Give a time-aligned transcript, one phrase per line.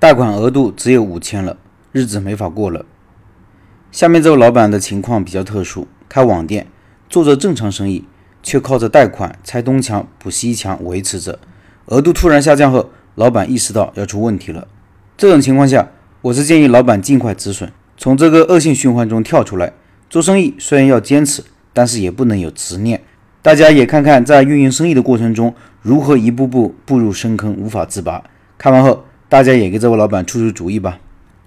[0.00, 1.56] 贷款额度只有五千了，
[1.90, 2.86] 日子没法过了。
[3.90, 6.68] 下面这位老板的情况比较特殊，开网店，
[7.08, 8.04] 做着正常生意，
[8.40, 11.40] 却靠着贷款拆东墙补西墙维持着。
[11.86, 14.68] 额度突然下降后，老板意识到要出问题了。
[15.16, 15.88] 这种情况下，
[16.22, 19.72] 我是建议老板尽快止损，从这个恶性循环中跳出来。
[20.08, 21.42] 做生意虽然要坚持，
[21.72, 23.02] 但是也不能有执念。
[23.42, 25.52] 大家也看看，在运营生意的过程中，
[25.82, 28.22] 如何一步步步入深坑，无法自拔。
[28.56, 30.98] 看完后，大家也给这位老板出出主意吧。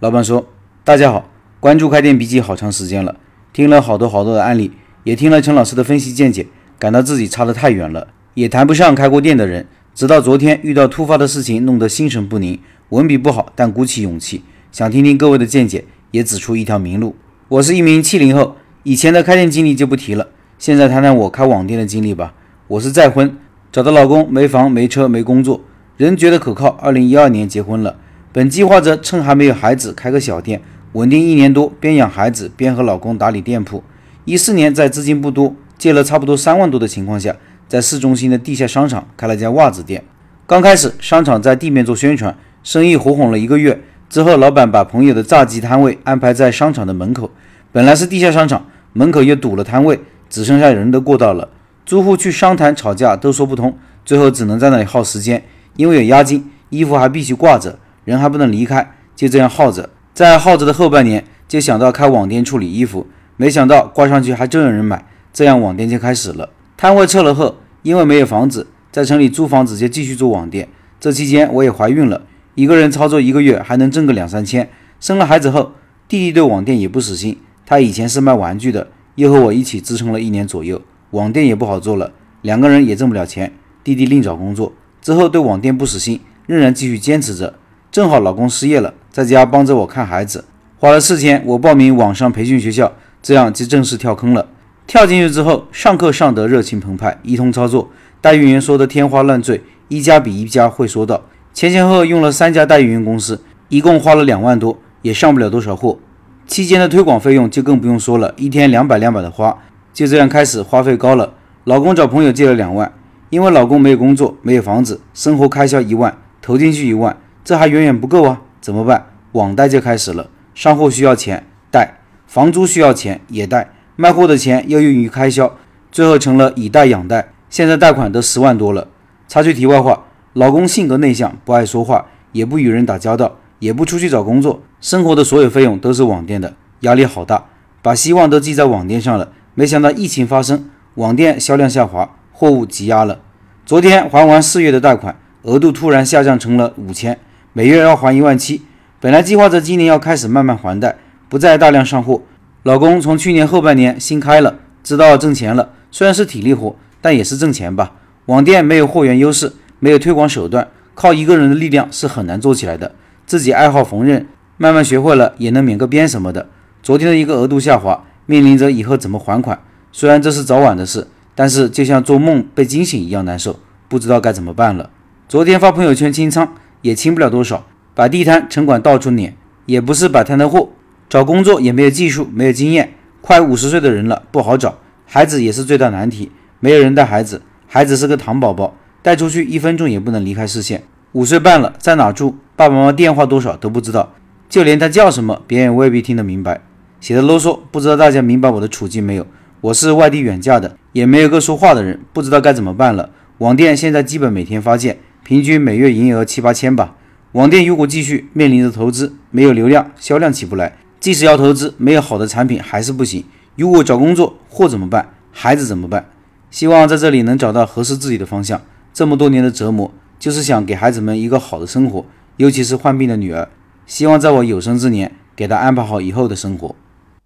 [0.00, 0.46] 老板说
[0.82, 1.28] ：“大家好，
[1.60, 3.16] 关注开店笔记好长时间了，
[3.52, 4.72] 听了好多好多的案例，
[5.04, 6.46] 也听了陈老师的分析见解，
[6.78, 9.66] 感到自己差得太远了，也谈不上开过店的人。
[9.94, 12.58] 直到昨天遇到突发的事情，弄得心神不宁，
[12.88, 17.14] 文笔不好，但鼓起勇气，想听听各位的见解，也指出一条明路。
[17.48, 22.32] 我是一名七零后，以前的开店经历就不提了。”现在谈谈我开网店的经历吧。
[22.68, 23.36] 我是再婚，
[23.70, 25.60] 找的老公没房没车没工作，
[25.96, 26.68] 人觉得可靠。
[26.68, 27.96] 二零一二年结婚了，
[28.32, 30.60] 本计划着趁还没有孩子开个小店，
[30.92, 33.82] 稳定一年多，边养孩子边和老公打理店铺。
[34.26, 37.34] 一四年在资金不多，借了差不多三万多的情况下，
[37.66, 40.04] 在市中心的地下商场开了家袜子店。
[40.46, 47.30] 刚开始商场在地面做宣传，生意火红了一个月之后，老板把朋友的炸鸡摊位安排在商场的门口，
[47.72, 49.98] 本来是地下商场，门口又堵了摊位。
[50.28, 51.48] 只剩下人的过道了，
[51.86, 55.42] 租户去商谈吵架都说不通，最后只能在那里耗时间。
[55.76, 59.90] 因为有押金，衣服还必须挂着，人还不能离开，就这样耗着。
[60.14, 66.50] 在耗着的后半年，就想到开网店处理衣服，没想到挂上去还真有人买，这样网店就开始了。
[66.76, 70.68] 摊位撤了后，因为没有房子，在城里租房子就继续做网店。
[70.98, 72.22] 这期间我也怀孕了，
[72.54, 74.68] 一个人操作一个月还能挣个两三千。
[74.98, 75.72] 生了孩子后，
[76.08, 78.88] 弟弟对网店也不死心，他以前是卖玩具的。
[79.16, 83.52] 又和我一起支撑了一年左右，网店也不好做了，两个人也挣不了钱。
[83.82, 84.74] 弟弟另找工作
[85.06, 87.54] 之后，对网店不死心，仍然继续坚持着。
[87.92, 90.44] 正好老公失业了，在家帮着我看孩子，
[90.80, 94.48] 花了四千，我报名网上培训学校，这样就正式跳坑了。
[94.84, 97.88] 跳进去之后，上课上得热情澎湃，一通操作，
[98.20, 101.22] 代运营说的天花乱坠，一家比一家会说道。
[101.54, 106.00] 前前后后用了三家代运营公司，一共花了两万多，也上不了多少货。
[106.48, 109.56] 期间的推广费用就更不用说了，一天两百两百的花，
[109.94, 111.34] 就这样开始花费高了。
[111.62, 112.92] 老公找朋友借了两万，
[113.36, 117.14] 因为老公没有工作，没有房子，生活开销一万，投进去一万，
[117.44, 118.40] 这还远远不够啊！
[118.62, 119.08] 怎么办？
[119.32, 125.54] 网贷就开始了，上货需要钱，贷；房租需要钱，也贷；卖货的钱要用于开销，
[125.92, 127.28] 最后成了以贷养贷。
[127.50, 128.88] 现在贷款都十万多了。
[129.28, 133.36] 插句题外话，老公性格内向，不爱说话，也不与人打交道。
[133.58, 137.44] 也不出去找工作，生活的所有费用都是网店的，压力好大，
[137.82, 139.32] 把希望都寄在网店上了。
[139.54, 143.20] 没想到疫情发生，网店销量下滑，货物积压了。
[143.66, 147.18] 昨天还完四月的贷款，额度突然下降成了五千，
[147.52, 148.62] 每月要还一万七。
[149.00, 150.94] 本来计划着今年要开始慢慢还贷，
[151.28, 152.22] 不再大量上货。
[152.62, 157.94] 老公从去年后半年新开了，知道挣钱了，虽然是体力活，但也是挣钱吧。
[158.26, 162.94] 网店没有货源优势，没有推广手段，靠一个人的力量是很难做起来的。
[163.26, 164.26] 自己爱好缝纫，
[164.58, 166.46] 慢慢学会了也能免个边什么的。
[166.84, 169.58] 昨天的一个额度下滑，面临着以后怎么还款。
[169.90, 174.90] 虽然这是早晚的事，但是就像做梦被惊醒一样难受，不知道该怎么办了。
[175.28, 179.36] 昨天发朋友圈清仓，也清不了多少，把地摊城管到处撵，
[179.66, 180.70] 也不是摆摊的货。
[181.08, 184.78] 找工作也没有技术，没有经验，快五十岁的人了不好找。
[185.04, 190.82] 孩子也是最大难题，没有人带孩子，孩子是个糖宝宝，带出去一分钟也不能离开视线。
[191.12, 192.36] 五岁半了，在哪住？
[192.56, 194.14] 爸爸妈妈电话多少都不知道，
[194.48, 196.62] 就连他叫什么，别人未必听得明白。
[197.00, 199.26] 写的啰嗦，不知道大家明白我的处境没有？
[199.66, 203.10] 我是外地远嫁的，也没有个说话的人，不知道该怎么办了。
[203.38, 206.94] 网店现在基本每天发件，平均每月营业额七八千吧。
[207.32, 210.78] 网店如果继续面临着投资，没有流量，销量起不来。
[211.00, 213.24] 即使要投资，没有好的产品还是不行。
[213.56, 215.14] 如果找工作，货怎么办？
[215.32, 216.08] 孩子怎么办？
[216.48, 218.62] 希望在这里能找到合适自己的方向。
[218.94, 219.90] 这么多年的折磨，
[220.20, 222.06] 就是想给孩子们一个好的生活。
[222.36, 223.48] 尤其是患病的女儿，
[223.84, 226.76] 希望在我有生之年给她安排好以后的生活。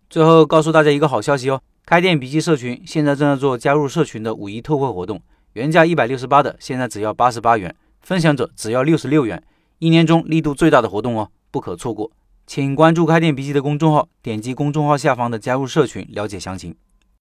[0.08, 1.60] 最后告诉大家一个好消息哦，
[1.90, 5.20] 开店笔记社群现在正在做加入社群的五一特惠活动，
[5.54, 9.42] 原价一百六十八的，现在只要八十八元，分享者只要六十六元，
[9.80, 12.12] 一年中力度最大的活动哦，不可错过。
[12.46, 16.76] 请关注开店笔记的公众号，点击公众号下方的加入社群了解详情。